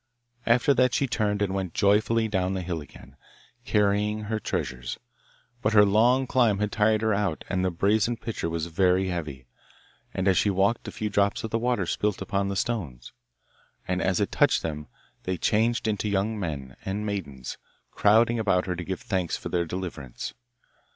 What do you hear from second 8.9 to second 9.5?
heavy,